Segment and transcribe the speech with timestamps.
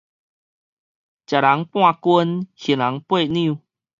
[0.03, 0.17] 食人半斤，還
[2.75, 3.61] 人八兩